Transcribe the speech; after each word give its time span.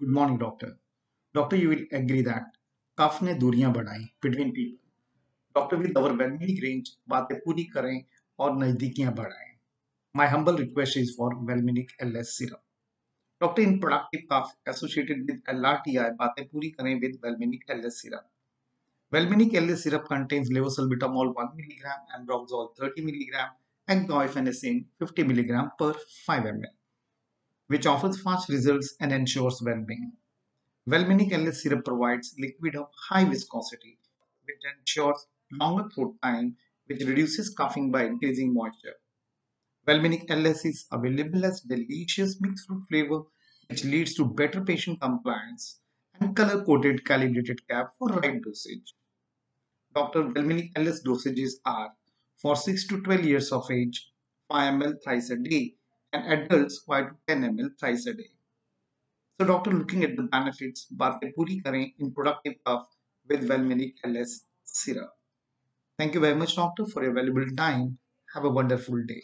Good 0.00 0.14
morning 0.14 0.38
doctor 0.38 0.76
doctor 1.34 1.56
you 1.56 1.70
will 1.70 1.86
agree 1.92 2.22
that 2.22 2.56
cough 2.98 3.18
ने 3.22 3.34
दूरियाँ 3.34 3.72
बढ़ाई 3.72 4.04
between 4.22 4.50
people 4.50 5.60
doctor 5.60 5.76
with 5.76 5.98
our 5.98 6.12
Valminic 6.12 6.62
range 6.64 6.90
बातें 7.08 7.36
पूरी 7.38 7.64
करें 7.64 8.04
और 8.38 8.56
नज़दीकियाँ 8.58 9.14
बढ़ाएँ. 9.14 9.52
My 10.14 10.28
humble 10.28 10.56
request 10.56 10.98
is 10.98 11.12
for 11.18 11.34
Valminic 11.50 11.92
LS 12.02 12.36
syrup 12.38 12.62
doctor 13.40 13.62
in 13.62 13.78
productive 13.80 14.26
cough 14.32 14.68
associated 14.68 15.26
with 15.26 15.42
LRTI 15.48 16.10
बातें 16.10 16.46
पूरी 16.48 16.70
करें 16.70 16.94
with 17.00 17.20
Valminic 17.24 17.70
LS 17.70 18.02
syrup 18.02 18.28
Valminic 19.12 19.54
LS 19.54 19.82
syrup 19.84 20.04
contains 20.10 20.48
levosalbutamol 20.48 21.30
1 21.42 21.52
milligram 21.56 22.16
and 22.16 22.32
roxol 22.32 22.66
30 22.80 23.04
milligram 23.04 23.54
and 23.88 24.10
guaifenesin 24.10 24.80
50 25.02 25.24
milligram 25.24 25.68
per 25.82 25.92
5 26.26 26.46
ML 26.46 26.77
which 27.68 27.86
offers 27.86 28.20
fast 28.20 28.48
results 28.48 28.94
and 29.00 29.12
ensures 29.12 29.62
well-being. 29.62 30.12
Velminic 30.86 31.32
LS 31.32 31.62
syrup 31.62 31.84
provides 31.84 32.34
liquid 32.38 32.76
of 32.76 32.88
high 33.08 33.24
viscosity, 33.24 33.98
which 34.44 34.62
ensures 34.78 35.26
longer 35.52 35.88
throat 35.94 36.16
time, 36.22 36.56
which 36.86 37.02
reduces 37.04 37.54
coughing 37.54 37.90
by 37.90 38.04
increasing 38.04 38.52
moisture. 38.52 38.96
Velminic 39.86 40.30
LS 40.30 40.64
is 40.64 40.86
available 40.92 41.44
as 41.44 41.60
delicious 41.60 42.40
mixed 42.40 42.66
fruit 42.66 42.82
flavor, 42.88 43.22
which 43.68 43.84
leads 43.84 44.14
to 44.14 44.24
better 44.24 44.62
patient 44.62 45.00
compliance 45.00 45.80
and 46.20 46.34
color-coded 46.34 47.04
calibrated 47.04 47.66
cap 47.68 47.94
for 47.98 48.08
right 48.08 48.42
dosage. 48.42 48.94
Dr. 49.94 50.24
Velminic 50.24 50.72
LS 50.76 51.02
dosages 51.02 51.52
are 51.64 51.92
for 52.36 52.56
6 52.56 52.86
to 52.88 53.02
12 53.02 53.24
years 53.24 53.52
of 53.52 53.70
age, 53.70 54.12
5 54.48 54.74
ml 54.74 55.02
thrice 55.02 55.30
a 55.30 55.36
day, 55.36 55.74
and 56.12 56.32
adults 56.32 56.78
5 56.86 57.08
to 57.10 57.16
10 57.26 57.44
ml 57.44 57.78
thrice 57.78 58.06
a 58.06 58.14
day. 58.14 58.30
So 59.40 59.46
doctor 59.46 59.70
looking 59.70 60.04
at 60.04 60.16
the 60.16 60.22
benefits, 60.22 60.86
बातें 60.92 61.32
puri 61.34 61.60
करें 61.60 61.92
in 61.98 62.12
productive 62.12 62.54
cough 62.64 62.88
with 63.28 63.48
Velminic 63.48 63.94
LS 64.04 64.44
syrup. 64.64 65.12
Thank 65.98 66.14
you 66.14 66.20
very 66.20 66.34
much 66.34 66.56
doctor 66.56 66.86
for 66.86 67.04
your 67.04 67.12
valuable 67.12 67.46
time. 67.56 67.98
Have 68.34 68.44
a 68.44 68.50
wonderful 68.50 69.04
day. 69.04 69.22